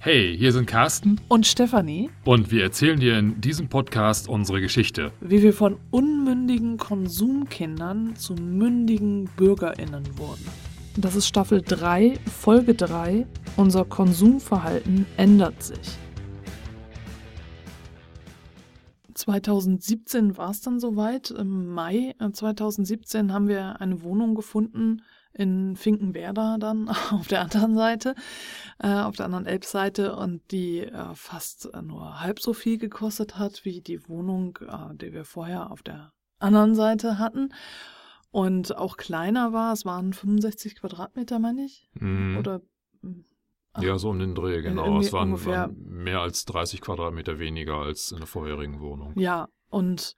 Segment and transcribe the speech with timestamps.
[0.00, 5.10] Hey, hier sind Carsten und Stefanie und wir erzählen dir in diesem Podcast unsere Geschichte.
[5.20, 10.46] Wie wir von unmündigen Konsumkindern zu mündigen BürgerInnen wurden.
[10.96, 13.26] Das ist Staffel 3, Folge 3.
[13.56, 15.98] Unser Konsumverhalten ändert sich.
[19.14, 21.32] 2017 war es dann soweit.
[21.32, 25.02] Im Mai 2017 haben wir eine Wohnung gefunden,
[25.38, 28.14] in Finkenwerder dann auf der anderen Seite,
[28.78, 33.64] äh, auf der anderen Elbseite und die äh, fast nur halb so viel gekostet hat
[33.64, 37.54] wie die Wohnung, äh, die wir vorher auf der anderen Seite hatten.
[38.30, 41.88] Und auch kleiner war, es waren 65 Quadratmeter, meine ich.
[41.94, 42.36] Mhm.
[42.36, 42.60] Oder
[43.00, 43.24] hm,
[43.72, 44.98] Ach, ja, so um den Dreh, genau.
[44.98, 49.12] Es waren, waren, mehr als 30 Quadratmeter weniger als in der vorherigen Wohnung.
[49.16, 50.16] Ja, und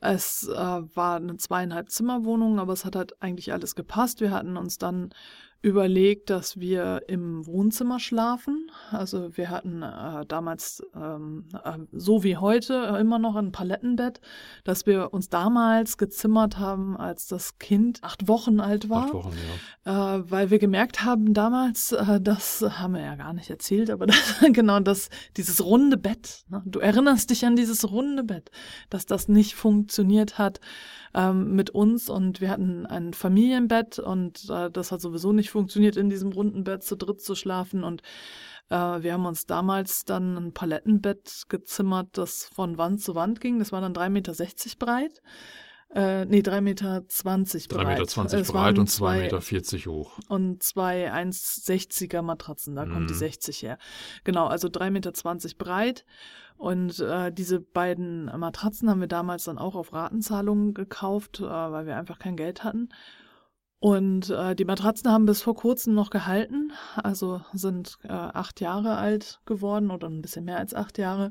[0.00, 4.20] es äh, war eine zweieinhalb Zimmerwohnung, aber es hat halt eigentlich alles gepasst.
[4.20, 5.10] Wir hatten uns dann
[5.60, 8.70] überlegt, dass wir im Wohnzimmer schlafen.
[8.92, 14.20] Also wir hatten äh, damals, ähm, äh, so wie heute, äh, immer noch ein Palettenbett,
[14.62, 19.06] dass wir uns damals gezimmert haben, als das Kind acht Wochen alt war.
[19.06, 19.32] Acht Wochen,
[19.84, 20.18] ja.
[20.18, 24.06] Äh, weil wir gemerkt haben damals, äh, das haben wir ja gar nicht erzählt, aber
[24.06, 26.62] das, genau das, dieses runde Bett, ne?
[26.66, 28.52] du erinnerst dich an dieses runde Bett,
[28.90, 30.60] dass das nicht funktioniert hat
[31.14, 35.96] ähm, mit uns und wir hatten ein Familienbett und äh, das hat sowieso nicht funktioniert,
[35.96, 38.02] in diesem runden Bett zu dritt zu schlafen und
[38.70, 43.58] äh, wir haben uns damals dann ein Palettenbett gezimmert, das von Wand zu Wand ging.
[43.58, 44.34] Das war dann 3,60 Meter
[44.78, 45.22] breit.
[45.94, 47.00] Äh, nee, 3,20 Meter
[47.70, 48.00] breit.
[48.00, 50.18] 3,20 Meter breit und 2,40 Meter hoch.
[50.28, 52.92] Und zwei 1,60er Matratzen, da mhm.
[52.92, 53.66] kommt die 60 mhm.
[53.66, 53.78] her.
[54.24, 55.12] Genau, also 3,20 Meter
[55.56, 56.04] breit.
[56.58, 61.86] Und äh, diese beiden Matratzen haben wir damals dann auch auf Ratenzahlungen gekauft, äh, weil
[61.86, 62.90] wir einfach kein Geld hatten.
[63.80, 68.96] Und äh, die Matratzen haben bis vor kurzem noch gehalten, also sind äh, acht Jahre
[68.96, 71.30] alt geworden oder ein bisschen mehr als acht Jahre.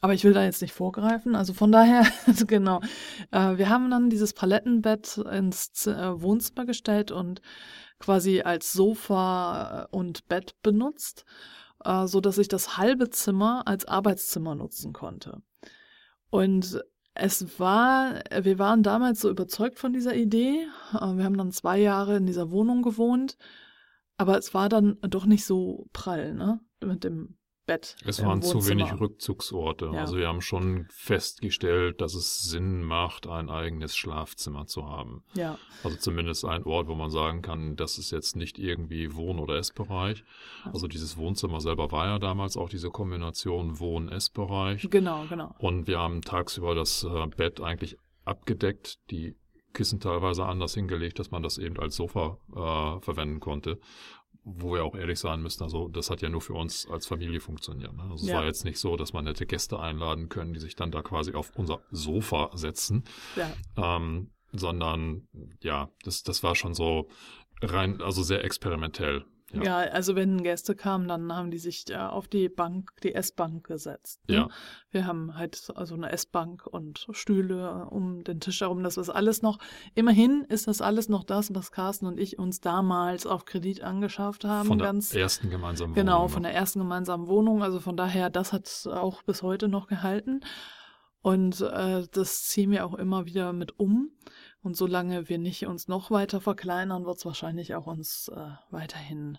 [0.00, 1.34] Aber ich will da jetzt nicht vorgreifen.
[1.34, 2.06] Also von daher,
[2.46, 2.80] genau.
[3.30, 7.40] Äh, wir haben dann dieses Palettenbett ins Z äh, Wohnzimmer gestellt und
[7.98, 11.24] quasi als Sofa äh, und Bett benutzt,
[11.84, 15.42] äh, so dass ich das halbe Zimmer als Arbeitszimmer nutzen konnte.
[16.30, 16.82] Und
[17.14, 20.66] es war, wir waren damals so überzeugt von dieser Idee.
[20.92, 23.38] Äh, wir haben dann zwei Jahre in dieser Wohnung gewohnt,
[24.18, 26.60] aber es war dann doch nicht so prall, ne?
[26.82, 27.96] Mit dem Bett.
[28.04, 29.90] Es waren zu wenig Rückzugsorte.
[29.92, 30.00] Ja.
[30.00, 35.24] Also wir haben schon festgestellt, dass es Sinn macht, ein eigenes Schlafzimmer zu haben.
[35.34, 35.58] Ja.
[35.82, 39.56] Also zumindest ein Ort, wo man sagen kann, das ist jetzt nicht irgendwie Wohn- oder
[39.56, 40.24] Essbereich.
[40.64, 44.88] Also dieses Wohnzimmer selber war ja damals auch diese Kombination Wohn-Essbereich.
[44.88, 45.54] Genau, genau.
[45.58, 49.36] Und wir haben tagsüber das äh, Bett eigentlich abgedeckt, die
[49.72, 53.78] Kissen teilweise anders hingelegt, dass man das eben als Sofa äh, verwenden konnte
[54.48, 57.40] wo wir auch ehrlich sein müssen, also das hat ja nur für uns als Familie
[57.40, 57.92] funktioniert.
[57.92, 58.04] Ne?
[58.04, 58.32] Also ja.
[58.32, 61.02] es war jetzt nicht so, dass man nette Gäste einladen können, die sich dann da
[61.02, 63.02] quasi auf unser Sofa setzen,
[63.34, 63.52] ja.
[63.76, 65.26] ähm, sondern
[65.62, 67.08] ja, das, das war schon so
[67.60, 69.24] rein, also sehr experimentell.
[69.56, 69.84] Ja.
[69.84, 69.90] ja.
[69.90, 74.20] also wenn Gäste kamen, dann haben die sich ja auf die Bank, die Essbank gesetzt.
[74.28, 74.36] Ne?
[74.36, 74.48] Ja.
[74.90, 78.82] Wir haben halt also eine Essbank und Stühle um den Tisch herum.
[78.82, 79.58] Das ist alles noch,
[79.94, 84.44] immerhin ist das alles noch das, was Carsten und ich uns damals auf Kredit angeschafft
[84.44, 84.68] haben.
[84.68, 86.26] Von der ganz, ersten gemeinsamen genau, Wohnung.
[86.26, 87.62] Genau, von der ersten gemeinsamen Wohnung.
[87.62, 90.40] Also von daher, das hat auch bis heute noch gehalten.
[91.26, 94.12] Und äh, das ziehen wir auch immer wieder mit um.
[94.66, 99.38] Und solange wir nicht uns noch weiter verkleinern, wird es wahrscheinlich auch uns äh, weiterhin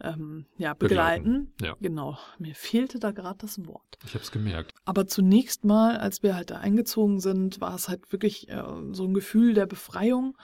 [0.00, 1.52] ähm, ja, begleiten.
[1.52, 1.52] begleiten.
[1.60, 1.76] Ja.
[1.82, 2.16] Genau.
[2.38, 3.98] Mir fehlte da gerade das Wort.
[4.06, 4.72] Ich habe es gemerkt.
[4.86, 9.04] Aber zunächst mal, als wir halt da eingezogen sind, war es halt wirklich äh, so
[9.04, 10.34] ein Gefühl der Befreiung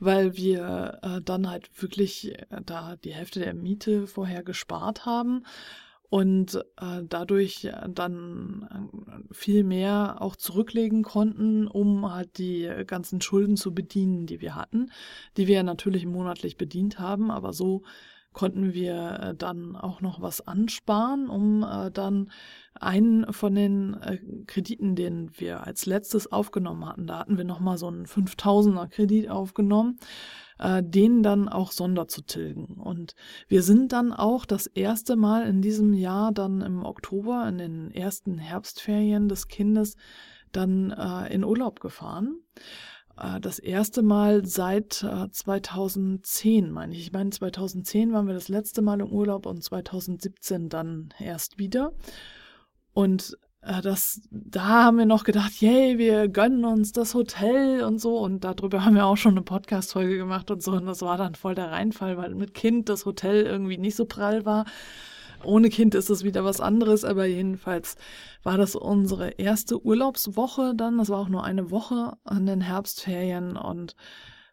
[0.00, 5.42] weil wir äh, dann halt wirklich äh, da die Hälfte der Miete vorher gespart haben
[6.10, 8.66] und äh, dadurch äh, dann
[9.30, 14.54] äh, viel mehr auch zurücklegen konnten, um halt die ganzen Schulden zu bedienen, die wir
[14.54, 14.90] hatten,
[15.36, 17.82] die wir natürlich monatlich bedient haben, aber so
[18.32, 22.30] konnten wir äh, dann auch noch was ansparen, um äh, dann
[22.74, 27.78] einen von den äh, Krediten, den wir als letztes aufgenommen hatten, da hatten wir nochmal
[27.78, 29.98] so einen 5000er Kredit aufgenommen,
[30.58, 32.80] äh, den dann auch sonder zu tilgen.
[32.80, 33.14] Und
[33.48, 37.90] wir sind dann auch das erste Mal in diesem Jahr dann im Oktober, in den
[37.90, 39.96] ersten Herbstferien des Kindes,
[40.52, 42.40] dann äh, in Urlaub gefahren.
[43.16, 47.00] Äh, das erste Mal seit 2010, äh, meine ich.
[47.00, 51.92] Ich meine, 2010 waren wir das letzte Mal im Urlaub und 2017 dann erst wieder.
[52.92, 53.36] Und
[53.82, 58.18] das, da haben wir noch gedacht, yay, wir gönnen uns das Hotel und so.
[58.18, 60.72] Und darüber haben wir auch schon eine Podcast-Folge gemacht und so.
[60.72, 64.06] Und das war dann voll der Reinfall, weil mit Kind das Hotel irgendwie nicht so
[64.06, 64.64] prall war.
[65.44, 67.96] ohne Kind ist es wieder was anderes, aber jedenfalls
[68.42, 70.98] war das unsere erste Urlaubswoche dann.
[70.98, 73.94] Das war auch nur eine Woche an den Herbstferien und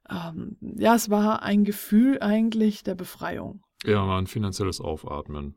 [0.09, 3.61] ähm, ja, es war ein Gefühl eigentlich der Befreiung.
[3.85, 5.56] Ja, war ein finanzielles Aufatmen.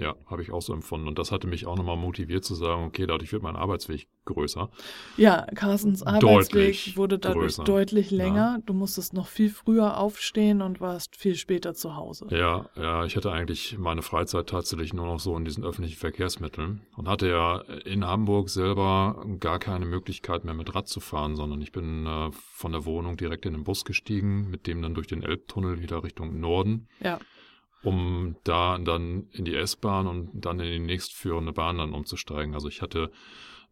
[0.00, 1.08] Ja, habe ich auch so empfunden.
[1.08, 4.70] Und das hatte mich auch nochmal motiviert zu sagen, okay, dadurch wird mein Arbeitsweg größer.
[5.18, 7.64] Ja, Carstens Arbeitsweg deutlich wurde dadurch größer.
[7.64, 8.56] deutlich länger.
[8.56, 8.62] Ja.
[8.64, 12.28] Du musstest noch viel früher aufstehen und warst viel später zu Hause.
[12.30, 16.80] Ja, ja, ich hatte eigentlich meine Freizeit tatsächlich nur noch so in diesen öffentlichen Verkehrsmitteln
[16.96, 21.60] und hatte ja in Hamburg selber gar keine Möglichkeit mehr mit Rad zu fahren, sondern
[21.60, 25.08] ich bin äh, von der Wohnung direkt in den Bus gestiegen, mit dem dann durch
[25.08, 26.88] den Elbtunnel wieder Richtung Norden.
[27.00, 27.18] Ja
[27.82, 32.54] um da dann in die S-Bahn und dann in die nächstführende Bahn dann umzusteigen.
[32.54, 33.10] Also ich hatte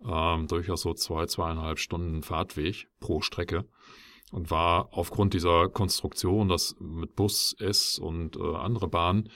[0.04, 3.64] ähm, durchaus so zwei, zweieinhalb Stunden Fahrtweg pro Strecke
[4.30, 9.30] und war aufgrund dieser Konstruktion, dass mit Bus, S und äh, andere Bahnen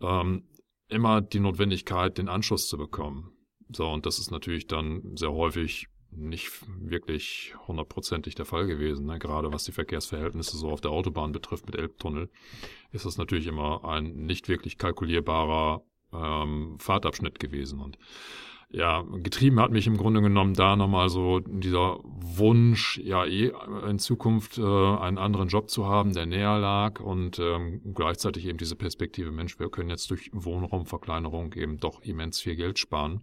[0.00, 0.44] ähm,
[0.88, 3.32] immer die Notwendigkeit, den Anschluss zu bekommen.
[3.68, 9.06] So, und das ist natürlich dann sehr häufig nicht wirklich hundertprozentig der Fall gewesen.
[9.06, 9.18] Ne?
[9.18, 12.30] Gerade was die Verkehrsverhältnisse so auf der Autobahn betrifft mit Elbtunnel,
[12.92, 15.82] ist das natürlich immer ein nicht wirklich kalkulierbarer
[16.12, 17.80] ähm, Fahrtabschnitt gewesen.
[17.80, 17.98] Und
[18.68, 23.52] ja, getrieben hat mich im Grunde genommen da nochmal so dieser Wunsch, ja eh
[23.88, 28.58] in Zukunft äh, einen anderen Job zu haben, der näher lag und ähm, gleichzeitig eben
[28.58, 33.20] diese Perspektive, Mensch, wir können jetzt durch Wohnraumverkleinerung eben doch immens viel Geld sparen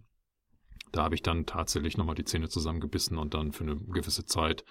[0.94, 4.64] da habe ich dann tatsächlich nochmal die Zähne zusammengebissen und dann für eine gewisse Zeit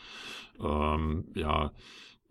[0.59, 1.71] ähm, ja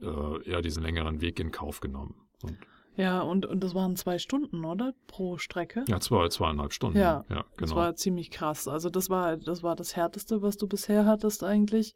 [0.01, 2.15] äh, eher diesen längeren Weg in Kauf genommen.
[2.43, 2.57] Und
[2.97, 4.93] ja, und, und das waren zwei Stunden, oder?
[5.07, 5.85] Pro Strecke?
[5.89, 6.99] Ja, zwei, zweieinhalb Stunden.
[6.99, 7.47] Ja, ja genau.
[7.57, 8.69] Das war ziemlich krass.
[8.69, 11.95] Also das war, das war das Härteste, was du bisher hattest eigentlich.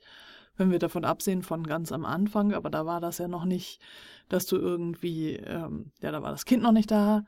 [0.57, 3.79] Wenn wir davon absehen von ganz am Anfang, aber da war das ja noch nicht,
[4.31, 7.25] dass du irgendwie, ähm, ja, da war das Kind noch nicht da,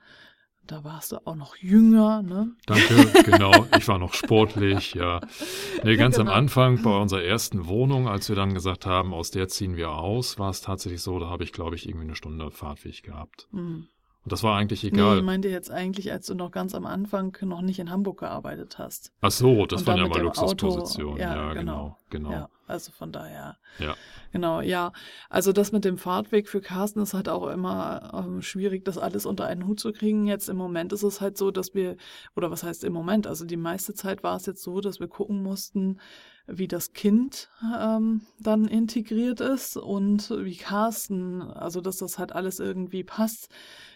[0.68, 2.52] da warst du auch noch jünger, ne?
[2.66, 3.66] Danke, genau.
[3.76, 5.20] Ich war noch sportlich, ja.
[5.82, 6.30] Nee, ganz genau.
[6.30, 9.92] am Anfang bei unserer ersten Wohnung, als wir dann gesagt haben, aus der ziehen wir
[9.92, 13.48] aus, war es tatsächlich so, da habe ich, glaube ich, irgendwie eine Stunde Fahrtweg gehabt.
[13.52, 13.88] Mhm.
[14.24, 15.14] Und das war eigentlich egal.
[15.14, 18.20] Nee, ich meinte jetzt eigentlich, als du noch ganz am Anfang noch nicht in Hamburg
[18.20, 19.12] gearbeitet hast.
[19.22, 21.16] Ach so, das waren ja mal Luxuspositionen.
[21.16, 22.30] Ja, ja, genau, genau.
[22.30, 23.56] Ja, also von daher.
[23.78, 23.96] Ja.
[24.32, 24.92] Genau, ja.
[25.30, 29.26] Also das mit dem Fahrtweg für Carsten ist halt auch immer ähm, schwierig, das alles
[29.26, 30.26] unter einen Hut zu kriegen.
[30.26, 31.96] Jetzt im Moment ist es halt so, dass wir,
[32.36, 35.08] oder was heißt im Moment, also die meiste Zeit war es jetzt so, dass wir
[35.08, 35.98] gucken mussten,
[36.46, 42.60] wie das Kind ähm, dann integriert ist und wie Carsten, also dass das halt alles
[42.60, 43.50] irgendwie passt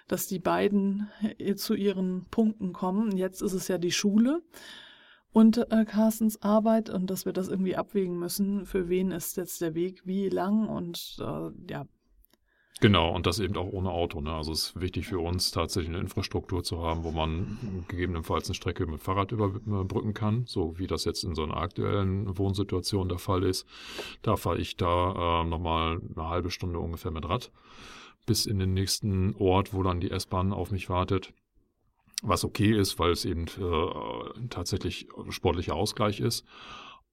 [0.09, 1.09] dass die beiden
[1.39, 3.17] äh, zu ihren Punkten kommen.
[3.17, 4.43] Jetzt ist es ja die Schule
[5.33, 9.61] und äh, Carstens Arbeit und dass wir das irgendwie abwägen müssen, für wen ist jetzt
[9.61, 11.87] der Weg wie lang und äh, ja.
[12.81, 14.21] Genau, und das eben auch ohne Auto.
[14.21, 14.33] Ne?
[14.33, 18.57] Also es ist wichtig für uns tatsächlich eine Infrastruktur zu haben, wo man gegebenenfalls eine
[18.57, 23.19] Strecke mit Fahrrad überbrücken kann, so wie das jetzt in so einer aktuellen Wohnsituation der
[23.19, 23.67] Fall ist.
[24.23, 27.53] Da fahre ich da äh, nochmal eine halbe Stunde ungefähr mit Rad
[28.27, 31.33] bis in den nächsten Ort, wo dann die S-Bahn auf mich wartet.
[32.23, 36.47] Was okay ist, weil es eben äh, tatsächlich sportlicher Ausgleich ist.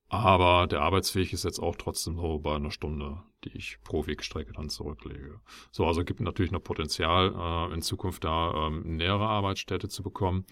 [0.08, 4.54] Aber der Arbeitsweg ist jetzt auch trotzdem so bei einer Stunde, die ich pro Wegstrecke
[4.54, 5.40] dann zurücklege.
[5.72, 10.46] So, also gibt natürlich noch Potenzial, äh, in Zukunft da ähm, nähere Arbeitsstätte zu bekommen.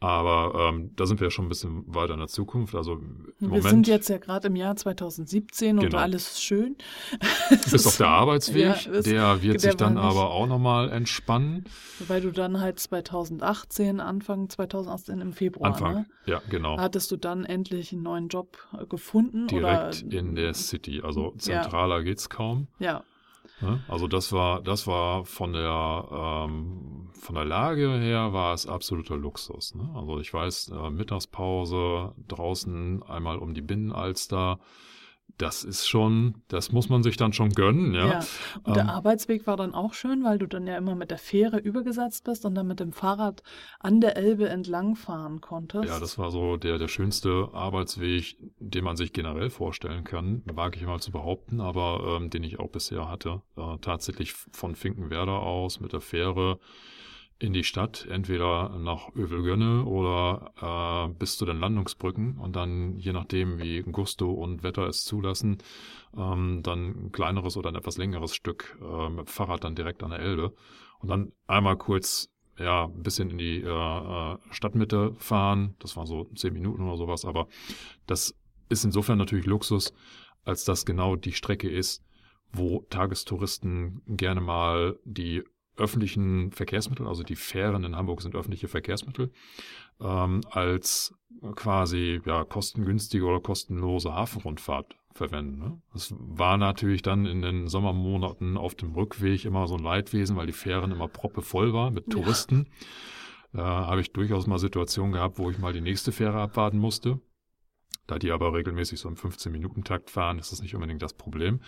[0.00, 2.76] Aber ähm, da sind wir ja schon ein bisschen weiter in der Zukunft.
[2.76, 5.98] Also im wir Moment, sind jetzt ja gerade im Jahr 2017 und genau.
[5.98, 6.76] alles ist schön.
[7.70, 11.64] Bis auf der Arbeitsweg, ja, der wird sich dann aber auch nochmal entspannen.
[12.06, 16.06] Weil du dann halt 2018, Anfang 2018 im Februar, Anfang, ne?
[16.26, 16.78] ja, genau.
[16.78, 19.48] Hattest du dann endlich einen neuen Job äh, gefunden?
[19.48, 20.16] Direkt oder?
[20.16, 21.02] in der City.
[21.02, 22.02] Also zentraler ja.
[22.02, 22.68] geht's kaum.
[22.78, 23.02] Ja.
[23.60, 23.82] Ne?
[23.88, 29.16] Also das war, das war von der ähm, von der Lage her war es absoluter
[29.16, 29.74] Luxus.
[29.74, 29.90] Ne?
[29.94, 34.60] Also ich weiß, äh, Mittagspause draußen einmal um die Binnenalster,
[35.36, 38.06] das ist schon, das muss man sich dann schon gönnen, ja.
[38.06, 38.20] ja.
[38.64, 41.18] Und der ähm, Arbeitsweg war dann auch schön, weil du dann ja immer mit der
[41.18, 43.42] Fähre übergesetzt bist und dann mit dem Fahrrad
[43.78, 45.88] an der Elbe entlangfahren konntest.
[45.88, 50.78] Ja, das war so der, der schönste Arbeitsweg, den man sich generell vorstellen kann, wage
[50.78, 53.42] ich mal zu behaupten, aber ähm, den ich auch bisher hatte.
[53.56, 56.58] Äh, tatsächlich von Finkenwerder aus mit der Fähre
[57.40, 63.12] in die Stadt, entweder nach Övelgönne oder äh, bis zu den Landungsbrücken und dann, je
[63.12, 65.58] nachdem, wie Gusto und Wetter es zulassen,
[66.16, 70.10] ähm, dann ein kleineres oder ein etwas längeres Stück äh, mit Fahrrad dann direkt an
[70.10, 70.54] der Elbe
[70.98, 72.28] und dann einmal kurz
[72.58, 75.76] ja, ein bisschen in die äh, äh Stadtmitte fahren.
[75.78, 77.46] Das war so zehn Minuten oder sowas, aber
[78.06, 78.34] das
[78.68, 79.94] ist insofern natürlich Luxus,
[80.44, 82.02] als das genau die Strecke ist,
[82.52, 85.44] wo Tagestouristen gerne mal die
[85.78, 89.30] öffentlichen Verkehrsmittel, also die Fähren in Hamburg sind öffentliche Verkehrsmittel,
[90.00, 91.14] ähm, als
[91.54, 95.58] quasi ja, kostengünstige oder kostenlose Hafenrundfahrt verwenden.
[95.58, 95.82] Ne?
[95.92, 100.46] Das war natürlich dann in den Sommermonaten auf dem Rückweg immer so ein Leidwesen, weil
[100.46, 102.68] die Fähren immer proppevoll war mit Touristen.
[103.52, 103.62] Ja.
[103.62, 107.20] Da habe ich durchaus mal Situationen gehabt, wo ich mal die nächste Fähre abwarten musste.
[108.06, 111.60] Da die aber regelmäßig so im 15-Minuten-Takt fahren, ist das nicht unbedingt das Problem.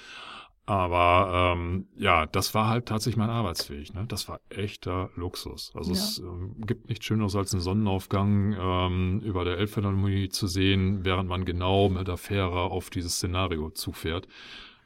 [0.71, 3.93] Aber ähm, ja, das war halt tatsächlich mein Arbeitsweg.
[3.93, 4.05] Ne?
[4.07, 5.73] Das war echter Luxus.
[5.75, 5.99] Also ja.
[5.99, 11.29] es ähm, gibt nichts Schöneres als einen Sonnenaufgang ähm, über der Elbphilharmonie zu sehen, während
[11.29, 14.29] man genau mit der Fähre auf dieses Szenario zufährt.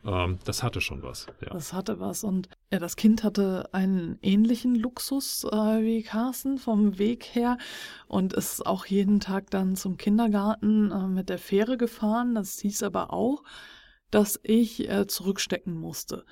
[0.06, 1.26] Ähm, das hatte schon was.
[1.42, 1.50] Ja.
[1.50, 2.24] Das hatte was.
[2.24, 7.58] Und ja, das Kind hatte einen ähnlichen Luxus äh, wie Carsten vom Weg her
[8.08, 12.34] und ist auch jeden Tag dann zum Kindergarten äh, mit der Fähre gefahren.
[12.34, 13.42] Das hieß aber auch,
[14.14, 16.24] dass ich äh, zurückstecken musste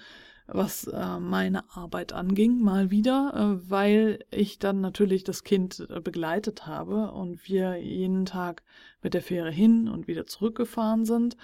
[0.47, 6.01] was äh, meine Arbeit anging, mal wieder, äh, weil ich dann natürlich das Kind äh,
[6.01, 8.63] begleitet habe und wir jeden Tag
[9.03, 11.37] mit der Fähre hin und wieder zurückgefahren sind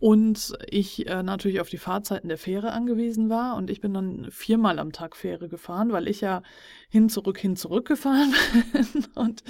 [0.00, 3.56] und ich äh, natürlich auf die Fahrzeiten der Fähre angewiesen war.
[3.56, 6.42] Und ich bin dann viermal am Tag Fähre gefahren, weil ich ja
[6.88, 8.32] hin, zurück, hin, zurück gefahren
[8.72, 9.06] bin.
[9.16, 9.42] und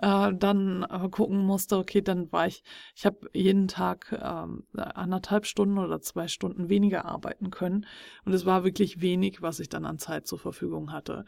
[0.00, 2.64] äh, dann äh, gucken musste, okay, dann war ich,
[2.96, 7.86] ich habe jeden Tag äh, anderthalb Stunden oder zwei Stunden weniger arbeiten können.
[8.24, 11.24] Und es war wirklich wenig, was ich dann an Zeit zur Verfügung hatte.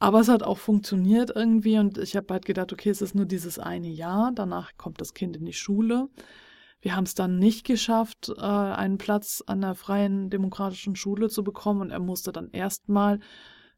[0.00, 3.26] Aber es hat auch funktioniert irgendwie und ich habe halt gedacht, okay, es ist nur
[3.26, 6.08] dieses eine Jahr, danach kommt das Kind in die Schule.
[6.80, 11.42] Wir haben es dann nicht geschafft, äh, einen Platz an der freien demokratischen Schule zu
[11.42, 13.20] bekommen und er musste dann erstmal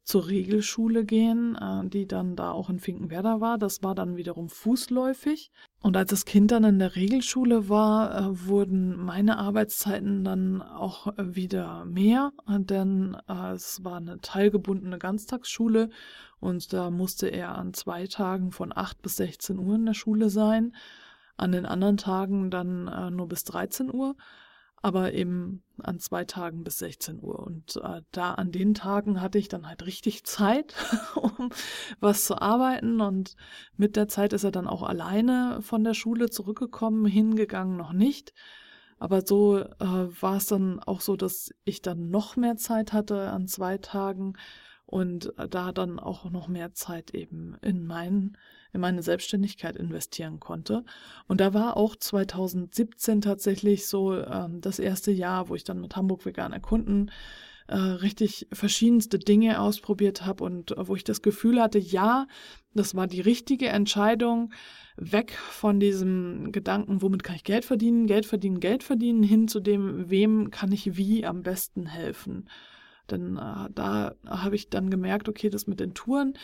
[0.04, 3.58] zur Regelschule gehen, äh, die dann da auch in Finkenwerder war.
[3.58, 5.50] Das war dann wiederum fußläufig.
[5.82, 11.12] Und als das Kind dann in der Regelschule war, äh, wurden meine Arbeitszeiten dann auch
[11.16, 15.90] wieder mehr, denn äh, es war eine teilgebundene Ganztagsschule
[16.38, 20.28] und da musste er an zwei Tagen von 8 bis 16 Uhr in der Schule
[20.28, 20.74] sein
[21.40, 24.16] an den anderen Tagen dann äh, nur bis 13 Uhr,
[24.82, 27.40] aber eben an zwei Tagen bis 16 Uhr.
[27.40, 30.74] Und äh, da an den Tagen hatte ich dann halt richtig Zeit,
[31.16, 31.50] um
[32.00, 33.00] was zu arbeiten.
[33.00, 33.36] Und
[33.76, 38.32] mit der Zeit ist er dann auch alleine von der Schule zurückgekommen, hingegangen noch nicht.
[38.98, 43.30] Aber so äh, war es dann auch so, dass ich dann noch mehr Zeit hatte
[43.30, 44.34] an zwei Tagen
[44.84, 48.36] und äh, da dann auch noch mehr Zeit eben in meinen
[48.72, 50.84] in meine Selbstständigkeit investieren konnte.
[51.28, 55.96] Und da war auch 2017 tatsächlich so ähm, das erste Jahr, wo ich dann mit
[55.96, 57.10] Hamburg Vegan erkunden
[57.70, 62.26] äh, richtig verschiedenste Dinge ausprobiert habe und äh, wo ich das Gefühl hatte, ja,
[62.74, 64.52] das war die richtige Entscheidung,
[64.96, 69.60] weg von diesem Gedanken, womit kann ich Geld verdienen, Geld verdienen, Geld verdienen, hin zu
[69.60, 72.48] dem, wem kann ich wie am besten helfen.
[73.08, 76.34] Denn äh, da habe ich dann gemerkt, okay, das mit den Touren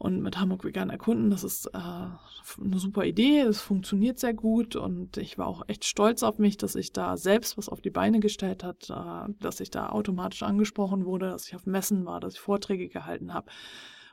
[0.00, 1.28] und mit Hamburg Vegan erkunden.
[1.28, 5.84] Das ist äh, eine super Idee, es funktioniert sehr gut und ich war auch echt
[5.84, 9.60] stolz auf mich, dass ich da selbst was auf die Beine gestellt hat, äh, dass
[9.60, 13.50] ich da automatisch angesprochen wurde, dass ich auf Messen war, dass ich Vorträge gehalten habe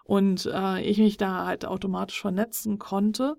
[0.03, 3.37] und äh, ich mich da halt automatisch vernetzen konnte.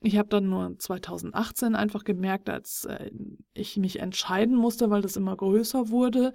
[0.00, 3.10] Ich habe dann nur 2018 einfach gemerkt, als äh,
[3.52, 6.34] ich mich entscheiden musste, weil das immer größer wurde,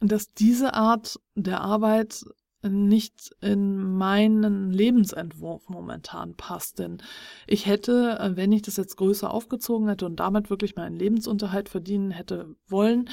[0.00, 2.26] dass diese Art der Arbeit
[2.62, 6.78] nicht in meinen Lebensentwurf momentan passt.
[6.78, 7.02] Denn
[7.46, 11.68] ich hätte, äh, wenn ich das jetzt größer aufgezogen hätte und damit wirklich meinen Lebensunterhalt
[11.68, 13.08] verdienen hätte wollen,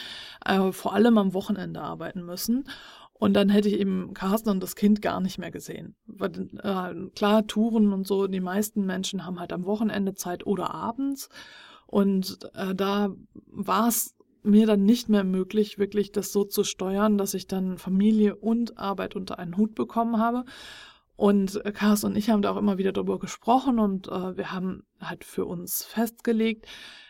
[0.45, 2.65] äh, vor allem am Wochenende arbeiten müssen.
[3.13, 5.95] Und dann hätte ich eben Carsten und das Kind gar nicht mehr gesehen.
[6.05, 10.73] Weil, äh, klar, Touren und so, die meisten Menschen haben halt am Wochenende Zeit oder
[10.73, 11.29] abends.
[11.87, 13.15] Und äh, da
[13.47, 17.77] war es mir dann nicht mehr möglich, wirklich das so zu steuern, dass ich dann
[17.77, 20.45] Familie und Arbeit unter einen Hut bekommen habe.
[21.15, 24.83] Und Kars und ich haben da auch immer wieder darüber gesprochen und äh, wir haben
[25.01, 26.67] halt für uns festgelegt,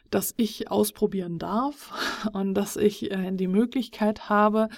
[0.10, 1.93] dass ich ausprobieren darf
[2.34, 4.69] und dass ich äh, die Möglichkeit habe,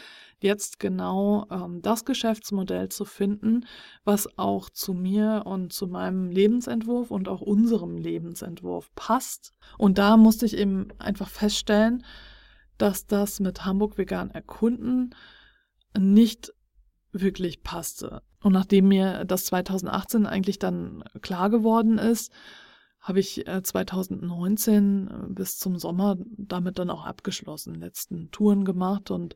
[0.42, 3.66] jetzt genau ähm, das Geschäftsmodell zu finden,
[4.04, 9.54] was auch zu mir und zu meinem Lebensentwurf und auch unserem Lebensentwurf passt.
[9.78, 12.04] Und da musste ich eben einfach feststellen,
[12.82, 15.14] dass das mit Hamburg vegan erkunden
[15.98, 16.54] nicht
[17.12, 18.22] wirklich passte.
[18.42, 22.32] Und nachdem mir das 2018 eigentlich dann klar geworden ist,
[23.10, 29.12] habe ich 2019 äh, äh, bis zum Sommer damit dann auch abgeschlossen, letzten Touren gemacht
[29.12, 29.36] und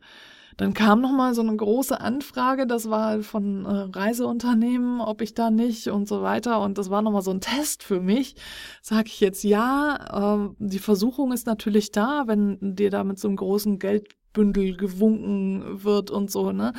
[0.55, 5.33] dann kam noch mal so eine große Anfrage, das war von äh, Reiseunternehmen, ob ich
[5.33, 8.35] da nicht und so weiter und das war noch mal so ein Test für mich.
[8.81, 13.27] Sag ich jetzt ja, äh, die Versuchung ist natürlich da, wenn dir da mit so
[13.27, 16.73] einem großen Geld Geldbündel gewunken wird und so, ne?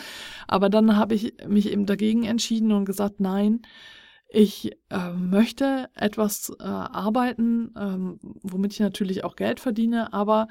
[0.48, 3.62] Aber dann habe ich mich eben dagegen entschieden und gesagt, nein,
[4.28, 10.48] ich äh, möchte etwas äh, arbeiten, ähm, womit ich natürlich auch Geld verdiene, aber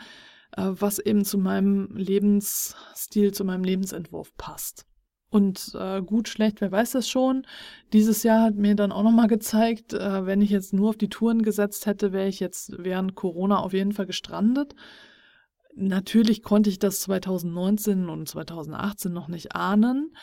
[0.55, 4.85] äh, was eben zu meinem Lebensstil, zu meinem Lebensentwurf passt.
[5.33, 7.47] Und äh, gut, schlecht, wer weiß das schon.
[7.91, 11.09] Dieses Jahr hat mir dann auch nochmal gezeigt, äh, wenn ich jetzt nur auf die
[11.09, 14.75] Touren gesetzt hätte, wäre ich jetzt während Corona auf jeden Fall gestrandet.
[15.75, 20.15] Natürlich konnte ich das 2019 und 2018 noch nicht ahnen.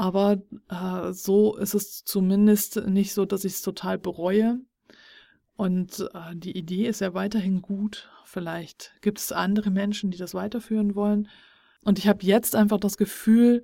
[0.00, 0.40] Aber
[0.70, 4.58] äh, so ist es zumindest nicht so, dass ich es total bereue.
[5.56, 8.08] Und äh, die Idee ist ja weiterhin gut.
[8.24, 11.28] Vielleicht gibt es andere Menschen, die das weiterführen wollen.
[11.82, 13.62] Und ich habe jetzt einfach das Gefühl,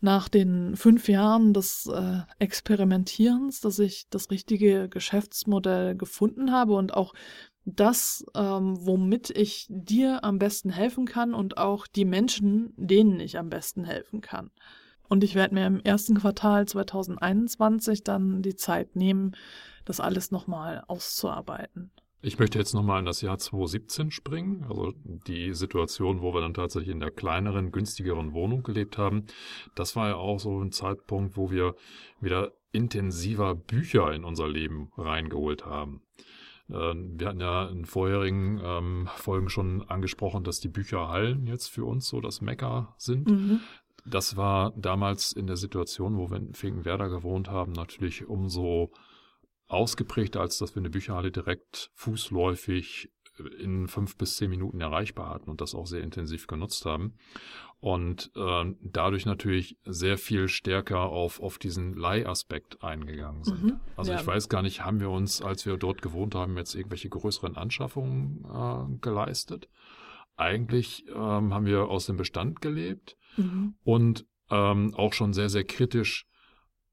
[0.00, 6.94] nach den fünf Jahren des äh, Experimentierens, dass ich das richtige Geschäftsmodell gefunden habe und
[6.94, 7.12] auch
[7.66, 13.36] das, ähm, womit ich dir am besten helfen kann und auch die Menschen, denen ich
[13.36, 14.50] am besten helfen kann.
[15.08, 19.36] Und ich werde mir im ersten Quartal 2021 dann die Zeit nehmen,
[19.84, 21.90] das alles nochmal auszuarbeiten.
[22.22, 26.54] Ich möchte jetzt nochmal in das Jahr 2017 springen, also die Situation, wo wir dann
[26.54, 29.26] tatsächlich in der kleineren, günstigeren Wohnung gelebt haben.
[29.76, 31.76] Das war ja auch so ein Zeitpunkt, wo wir
[32.20, 36.02] wieder intensiver Bücher in unser Leben reingeholt haben.
[36.68, 41.84] Ähm, wir hatten ja in vorherigen ähm, Folgen schon angesprochen, dass die Bücherhallen jetzt für
[41.84, 43.28] uns so das Mecker sind.
[43.30, 43.60] Mhm.
[44.08, 48.92] Das war damals in der Situation, wo wir in Finkenwerder gewohnt haben, natürlich umso
[49.68, 53.10] ausgeprägter, als dass wir eine Bücherhalle direkt fußläufig
[53.58, 57.14] in fünf bis zehn Minuten erreichbar hatten und das auch sehr intensiv genutzt haben.
[57.78, 63.62] Und äh, dadurch natürlich sehr viel stärker auf, auf diesen Leihaspekt eingegangen sind.
[63.62, 64.20] Mhm, also ja.
[64.20, 67.56] ich weiß gar nicht, haben wir uns, als wir dort gewohnt haben, jetzt irgendwelche größeren
[67.56, 69.68] Anschaffungen äh, geleistet?
[70.36, 73.74] Eigentlich ähm, haben wir aus dem Bestand gelebt mhm.
[73.84, 76.26] und ähm, auch schon sehr, sehr kritisch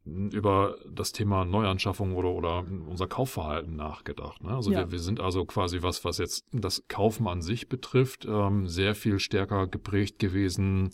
[0.06, 4.44] über das Thema Neuanschaffung oder, oder unser Kaufverhalten nachgedacht.
[4.44, 4.52] Ne?
[4.52, 4.80] Also ja.
[4.80, 8.96] wir, wir sind also quasi was, was jetzt das Kaufen an sich betrifft, ähm, sehr
[8.96, 10.92] viel stärker geprägt gewesen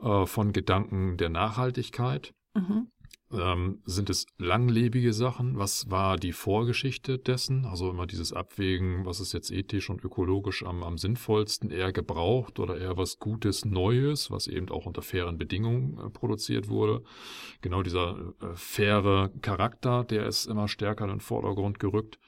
[0.00, 2.32] äh, von Gedanken der Nachhaltigkeit.
[2.54, 2.88] Mhm.
[3.30, 5.58] Ähm, sind es langlebige Sachen?
[5.58, 7.66] Was war die Vorgeschichte dessen?
[7.66, 12.58] Also immer dieses Abwägen, was ist jetzt ethisch und ökologisch am, am sinnvollsten, eher gebraucht
[12.58, 17.02] oder eher was Gutes, Neues, was eben auch unter fairen Bedingungen äh, produziert wurde.
[17.60, 22.18] Genau dieser äh, faire Charakter, der ist immer stärker in den Vordergrund gerückt.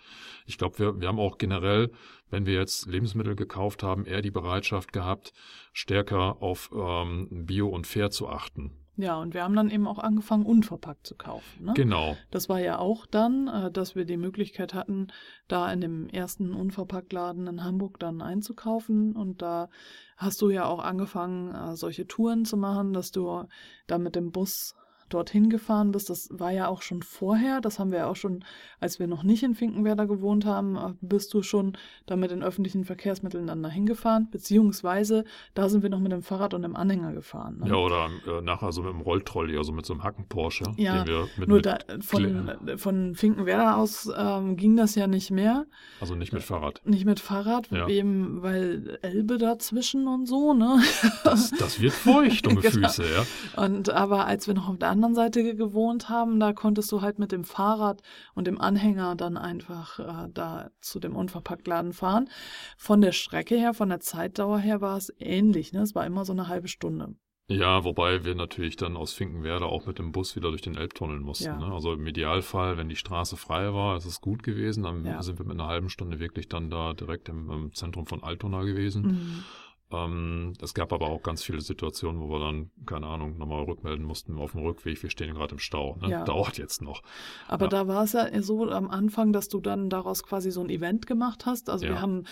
[0.44, 1.92] Ich glaube, wir, wir haben auch generell,
[2.28, 5.32] wenn wir jetzt Lebensmittel gekauft haben, eher die Bereitschaft gehabt,
[5.72, 8.79] stärker auf ähm, Bio und Fair zu achten.
[9.02, 11.64] Ja, und wir haben dann eben auch angefangen, unverpackt zu kaufen.
[11.64, 11.72] Ne?
[11.74, 12.16] Genau.
[12.30, 15.08] Das war ja auch dann, äh, dass wir die Möglichkeit hatten,
[15.48, 19.16] da in dem ersten Unverpacktladen in Hamburg dann einzukaufen.
[19.16, 19.68] Und da
[20.16, 23.44] hast du ja auch angefangen, äh, solche Touren zu machen, dass du
[23.86, 24.74] da mit dem Bus
[25.12, 28.44] dorthin gefahren bist, das war ja auch schon vorher, das haben wir ja auch schon,
[28.80, 32.42] als wir noch nicht in Finkenwerder gewohnt haben, äh, bist du schon da mit den
[32.42, 36.76] öffentlichen Verkehrsmitteln dann dahin gefahren, beziehungsweise da sind wir noch mit dem Fahrrad und dem
[36.76, 37.58] Anhänger gefahren.
[37.58, 37.68] Ne?
[37.68, 40.64] Ja, oder äh, nachher so mit dem Rolltrolley, also mit so einem Hacken-Porsche.
[40.76, 41.04] Ja,
[41.36, 45.66] mit, nur mit da, von, von Finkenwerder aus ähm, ging das ja nicht mehr.
[46.00, 46.80] Also nicht mit Fahrrad.
[46.84, 47.88] Nicht mit Fahrrad, ja.
[47.88, 50.80] eben weil Elbe dazwischen und so, ne?
[51.24, 52.88] Das, das wird feucht um die genau.
[52.88, 53.62] Füße, ja.
[53.62, 57.18] Und aber als wir noch auf der anderen Seite gewohnt haben, da konntest du halt
[57.18, 58.02] mit dem Fahrrad
[58.34, 62.28] und dem Anhänger dann einfach äh, da zu dem Unverpacktladen fahren.
[62.76, 65.72] Von der Strecke her, von der Zeitdauer her war es ähnlich.
[65.72, 65.80] Ne?
[65.80, 67.14] Es war immer so eine halbe Stunde.
[67.48, 71.18] Ja, wobei wir natürlich dann aus Finkenwerder auch mit dem Bus wieder durch den Elbtunnel
[71.18, 71.46] mussten.
[71.46, 71.56] Ja.
[71.56, 71.72] Ne?
[71.72, 74.84] Also im Idealfall, wenn die Straße frei war, ist es gut gewesen.
[74.84, 75.20] Dann ja.
[75.20, 78.62] sind wir mit einer halben Stunde wirklich dann da direkt im, im Zentrum von Altona
[78.62, 79.02] gewesen.
[79.02, 79.44] Mhm.
[79.92, 84.04] Ähm, es gab aber auch ganz viele Situationen, wo wir dann, keine Ahnung, nochmal rückmelden
[84.04, 85.96] mussten auf dem Rückweg, wir stehen gerade im Stau.
[86.00, 86.10] Ne?
[86.10, 86.24] Ja.
[86.24, 87.02] Dauert jetzt noch.
[87.48, 87.70] Aber ja.
[87.70, 91.06] da war es ja so am Anfang, dass du dann daraus quasi so ein Event
[91.06, 91.70] gemacht hast.
[91.70, 91.92] Also ja.
[91.92, 92.24] wir haben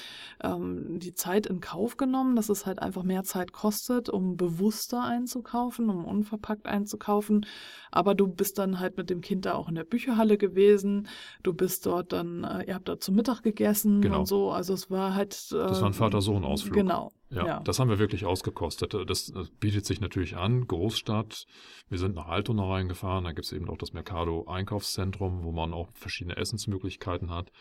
[0.43, 5.03] ähm, die Zeit in Kauf genommen, dass es halt einfach mehr Zeit kostet, um bewusster
[5.03, 7.47] einzukaufen, um unverpackt einzukaufen.
[7.91, 11.09] Aber du bist dann halt mit dem Kind da auch in der Bücherhalle gewesen.
[11.43, 14.21] Du bist dort dann, äh, ihr habt da zu Mittag gegessen genau.
[14.21, 14.51] und so.
[14.51, 15.33] Also es war halt.
[15.53, 16.75] Äh, das war ein ähm, Vater-Sohn-Ausflug.
[16.75, 17.13] Genau.
[17.31, 18.95] Ja, ja, das haben wir wirklich ausgekostet.
[18.95, 21.47] Das, das, bietet sich natürlich an, Großstadt.
[21.91, 25.75] Wir sind nach Altona reingefahren, da gibt es eben auch das Mercado Einkaufszentrum, wo man
[25.75, 27.53] auch verschiedene Essensmöglichkeiten hat.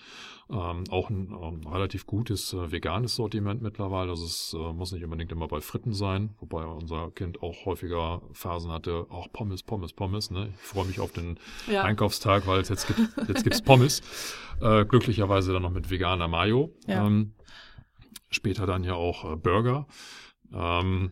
[0.49, 4.11] Ähm, auch ein ähm, relativ gutes äh, veganes Sortiment mittlerweile.
[4.11, 8.21] Also es äh, muss nicht unbedingt immer bei Fritten sein, wobei unser Kind auch häufiger
[8.31, 10.31] Phasen hatte, auch Pommes, Pommes, Pommes.
[10.31, 10.49] Ne?
[10.55, 11.83] Ich freue mich auf den ja.
[11.83, 14.01] Einkaufstag, weil es jetzt gibt jetzt gibt's Pommes.
[14.59, 16.71] Äh, glücklicherweise dann noch mit veganer Mayo.
[16.87, 17.05] Ja.
[17.05, 17.35] Ähm,
[18.29, 19.87] später dann ja auch äh, Burger.
[20.53, 21.11] Ähm,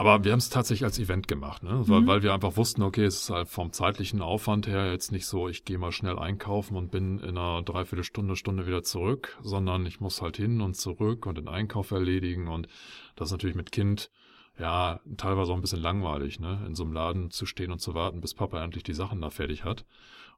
[0.00, 1.82] aber wir haben es tatsächlich als Event gemacht, ne?
[1.88, 2.06] weil, mhm.
[2.06, 5.48] weil wir einfach wussten, okay, es ist halt vom zeitlichen Aufwand her jetzt nicht so,
[5.48, 10.00] ich gehe mal schnell einkaufen und bin in einer Dreiviertelstunde, Stunde wieder zurück, sondern ich
[10.00, 12.68] muss halt hin und zurück und den Einkauf erledigen und
[13.16, 14.12] das ist natürlich mit Kind
[14.56, 16.62] ja teilweise auch ein bisschen langweilig, ne?
[16.64, 19.30] in so einem Laden zu stehen und zu warten, bis Papa endlich die Sachen da
[19.30, 19.84] fertig hat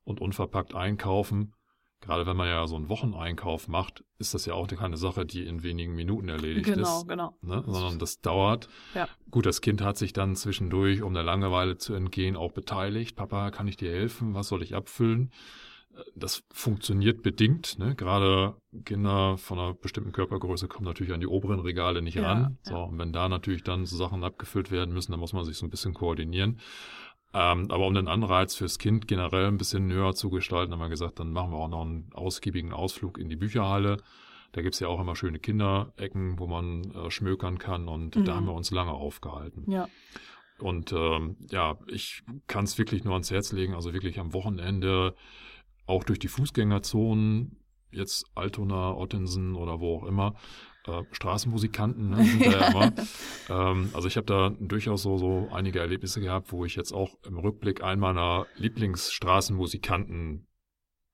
[0.04, 1.52] und unverpackt einkaufen
[2.00, 5.44] Gerade wenn man ja so einen Wocheneinkauf macht, ist das ja auch keine Sache, die
[5.44, 7.08] in wenigen Minuten erledigt genau, ist.
[7.08, 7.56] Genau, genau.
[7.56, 7.62] Ne?
[7.66, 8.68] Sondern das dauert.
[8.94, 9.06] Ja.
[9.30, 13.16] Gut, das Kind hat sich dann zwischendurch, um der Langeweile zu entgehen, auch beteiligt.
[13.16, 14.34] Papa, kann ich dir helfen?
[14.34, 15.30] Was soll ich abfüllen?
[16.14, 17.78] Das funktioniert bedingt.
[17.78, 17.94] Ne?
[17.94, 22.58] Gerade Kinder von einer bestimmten Körpergröße kommen natürlich an die oberen Regale nicht ja, ran.
[22.62, 22.82] So, ja.
[22.84, 25.66] und wenn da natürlich dann so Sachen abgefüllt werden müssen, dann muss man sich so
[25.66, 26.60] ein bisschen koordinieren.
[27.32, 30.88] Ähm, aber um den Anreiz fürs Kind generell ein bisschen höher zu gestalten, haben wir
[30.88, 33.98] gesagt, dann machen wir auch noch einen ausgiebigen Ausflug in die Bücherhalle.
[34.52, 38.24] Da gibt's ja auch immer schöne Kinderecken, wo man äh, schmökern kann und mhm.
[38.24, 39.70] da haben wir uns lange aufgehalten.
[39.70, 39.88] Ja.
[40.58, 45.14] Und ähm, ja, ich kann es wirklich nur ans Herz legen, also wirklich am Wochenende
[45.86, 47.56] auch durch die Fußgängerzonen,
[47.92, 50.34] jetzt Altona, Ottensen oder wo auch immer,
[50.86, 52.92] äh, Straßenmusikanten ne, sind da ja immer.
[53.48, 57.16] ähm, also ich habe da durchaus so, so einige Erlebnisse gehabt, wo ich jetzt auch
[57.26, 60.46] im Rückblick einen meiner Lieblingsstraßenmusikanten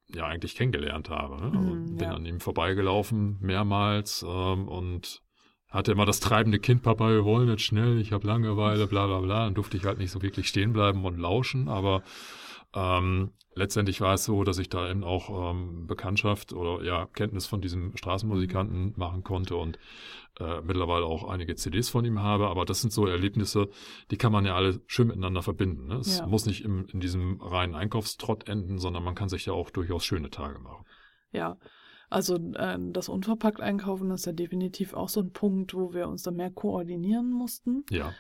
[0.09, 1.37] ja eigentlich kennengelernt habe.
[1.41, 1.59] Ne?
[1.59, 2.15] Also mm, bin ja.
[2.15, 5.23] an ihm vorbeigelaufen mehrmals ähm, und
[5.69, 9.21] hatte immer das treibende Kind, Papa, wir wollen jetzt schnell, ich habe Langeweile, bla bla
[9.21, 9.45] bla.
[9.45, 12.03] Dann durfte ich halt nicht so wirklich stehen bleiben und lauschen, aber
[12.77, 17.47] ähm, letztendlich war es so, dass ich da eben auch ähm, Bekanntschaft oder ja Kenntnis
[17.47, 19.79] von diesem Straßenmusikanten machen konnte und
[20.39, 22.49] äh, mittlerweile auch einige CDs von ihm habe.
[22.49, 23.69] Aber das sind so Erlebnisse,
[24.11, 25.87] die kann man ja alle schön miteinander verbinden.
[25.87, 25.97] Ne?
[25.97, 26.27] Es Ja.
[26.27, 30.05] muss nicht im, in diesem reinen Einkaufstrott enden, sondern man kann sich ja auch durchaus
[30.05, 30.85] schöne Tage machen.
[31.33, 31.57] Ja,
[32.11, 36.23] also äh, das unverpackt einkaufen ist ja definitiv auch so ein Punkt, wo wir uns
[36.23, 37.85] dann mehr koordinieren mussten.
[37.91, 38.13] Ja,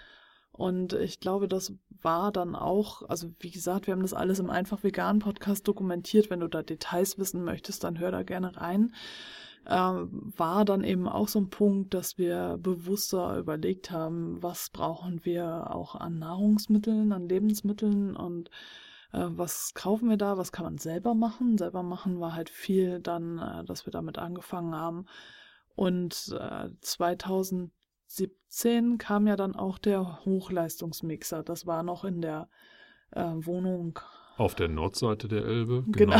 [0.56, 4.50] Und ich glaube, das war dann auch, also wie gesagt, wir haben das alles im
[4.50, 6.30] Einfach Vegan Podcast dokumentiert.
[6.30, 8.94] Wenn du da Details wissen möchtest, dann hör da gerne rein.
[9.68, 15.24] Ähm, war dann eben auch so ein Punkt, dass wir bewusster überlegt haben, was brauchen
[15.24, 18.48] wir auch an Nahrungsmitteln, an Lebensmitteln und
[19.12, 21.58] äh, was kaufen wir da, was kann man selber machen.
[21.58, 25.06] Selber machen war halt viel dann, äh, dass wir damit angefangen haben.
[25.74, 26.70] Und äh,
[28.08, 31.42] 2017 kam ja dann auch der Hochleistungsmixer.
[31.42, 32.48] Das war noch in der
[33.10, 33.98] äh, Wohnung
[34.36, 35.84] auf der Nordseite der Elbe.
[35.88, 36.18] genau,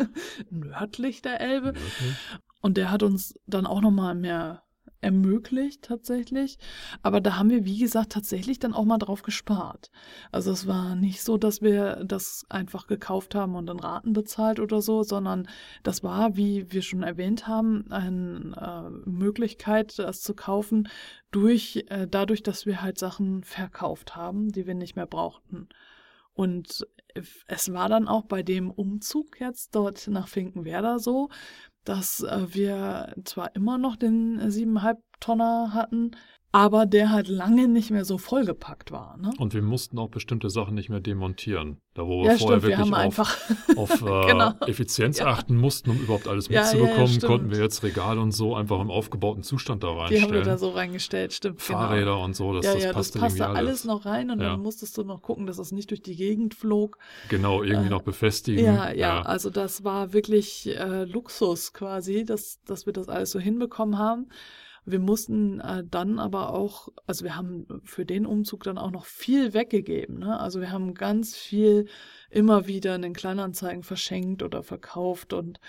[0.50, 1.72] nördlich der Elbe.
[1.72, 2.16] Nördlich.
[2.60, 4.62] Und der hat uns dann auch nochmal mehr
[5.00, 6.58] ermöglicht tatsächlich.
[7.02, 9.90] Aber da haben wir, wie gesagt, tatsächlich dann auch mal drauf gespart.
[10.32, 14.60] Also es war nicht so, dass wir das einfach gekauft haben und dann Raten bezahlt
[14.60, 15.48] oder so, sondern
[15.82, 18.54] das war, wie wir schon erwähnt haben, eine
[19.04, 20.88] äh, Möglichkeit, das zu kaufen,
[21.30, 25.68] durch, äh, dadurch, dass wir halt Sachen verkauft haben, die wir nicht mehr brauchten.
[26.32, 26.86] Und
[27.46, 31.30] es war dann auch bei dem Umzug jetzt dort nach Finkenwerder so,
[31.88, 36.10] dass äh, wir zwar immer noch den äh, siebeneinhalb Tonner hatten,
[36.56, 39.18] aber der halt lange nicht mehr so vollgepackt war.
[39.18, 39.30] Ne?
[39.38, 41.82] Und wir mussten auch bestimmte Sachen nicht mehr demontieren.
[41.92, 43.36] Da wo wir Ja, vorher stimmt, wir wirklich haben auf, einfach
[43.76, 44.52] auf äh, Genau.
[44.66, 45.26] Effizienz Ja.
[45.26, 47.24] achten mussten, um überhaupt alles Ja, ja, ja, mitzubekommen, stimmt.
[47.24, 50.32] konnten wir jetzt Regale und so einfach im aufgebauten Zustand da die haben reinstellen.
[50.32, 51.60] wir da so reingestellt, stimmt.
[51.60, 52.24] Fahrräder Genau.
[52.24, 53.84] und so, das, ja, das ja, das passte passte irgendwie alles alles.
[53.84, 54.52] noch rein und Ja.
[54.52, 56.96] dann musstest du noch gucken, dass es nicht durch die Gegend flog.
[57.28, 58.64] Genau, irgendwie Äh, noch befestigen.
[58.64, 63.38] Ja, ja, also das war wirklich äh, Luxus quasi, dass, dass wir das alles so
[63.38, 64.28] hinbekommen haben.
[64.86, 69.04] Wir mussten äh, dann aber auch, also wir haben für den Umzug dann auch noch
[69.04, 70.20] viel weggegeben.
[70.20, 70.38] Ne?
[70.38, 71.86] Also wir haben ganz viel
[72.30, 75.60] immer wieder in den Kleinanzeigen verschenkt oder verkauft und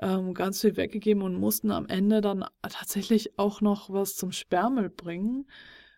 [0.00, 4.90] ähm, ganz viel weggegeben und mussten am Ende dann tatsächlich auch noch was zum Sperrmüll
[4.90, 5.46] bringen,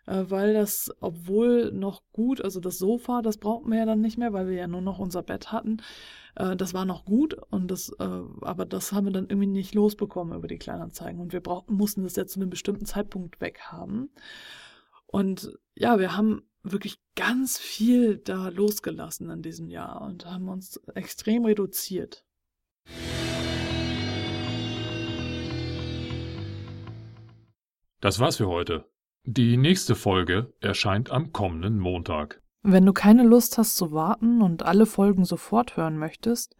[0.06, 4.32] weil das, obwohl noch gut, also das Sofa, das brauchten wir ja dann nicht mehr,
[4.32, 5.82] weil wir ja nur noch unser Bett hatten.
[6.36, 9.74] Äh, das war noch gut und das, äh, aber das haben wir dann irgendwie nicht
[9.74, 14.10] losbekommen über die Kleinanzeigen und wir brauchten, mussten das jetzt zu einem bestimmten Zeitpunkt weghaben.
[15.06, 20.80] Und ja, wir haben wirklich ganz viel da losgelassen in diesem Jahr und haben uns
[20.94, 22.24] extrem reduziert.
[28.00, 28.84] Das war's für heute.
[29.28, 32.40] Die nächste Folge erscheint am kommenden Montag.
[32.62, 36.54] Wenn du keine Lust hast zu warten und alle Folgen sofort hören möchtest,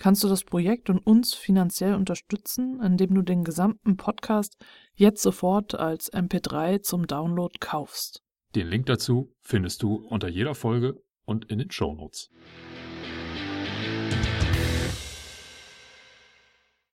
[0.00, 4.56] kannst du das Projekt und uns finanziell unterstützen, indem du den gesamten Podcast
[4.96, 8.24] jetzt sofort als MP3 zum Download kaufst.
[8.56, 12.30] Den Link dazu findest du unter jeder Folge und in den Shownotes.